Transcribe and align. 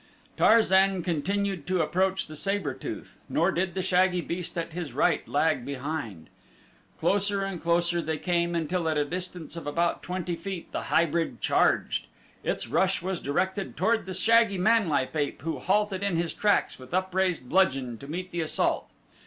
Tarzan 0.35 1.03
continued 1.03 1.67
to 1.67 1.83
approach 1.83 2.25
the 2.25 2.35
saber 2.35 2.73
tooth, 2.73 3.19
nor 3.29 3.51
did 3.51 3.75
the 3.75 3.83
shaggy 3.83 4.19
beast 4.21 4.57
at 4.57 4.73
his 4.73 4.93
right 4.93 5.27
lag 5.27 5.63
behind. 5.63 6.27
Closer 6.99 7.43
and 7.43 7.61
closer 7.61 8.01
they 8.01 8.17
came 8.17 8.55
until 8.55 8.89
at 8.89 8.97
a 8.97 9.05
distance 9.05 9.55
of 9.55 9.67
about 9.67 10.01
twenty 10.01 10.35
feet 10.35 10.71
the 10.71 10.85
hybrid 10.89 11.39
charged. 11.39 12.07
Its 12.43 12.67
rush 12.67 13.03
was 13.03 13.19
directed 13.19 13.77
toward 13.77 14.07
the 14.07 14.15
shaggy 14.15 14.57
manlike 14.57 15.15
ape 15.15 15.43
who 15.43 15.59
halted 15.59 16.01
in 16.01 16.15
his 16.15 16.33
tracks 16.33 16.79
with 16.79 16.95
upraised 16.95 17.47
bludgeon 17.47 17.99
to 17.99 18.07
meet 18.07 18.31
the 18.31 18.41
assault. 18.41 18.89